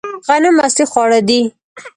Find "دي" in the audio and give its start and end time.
1.27-1.41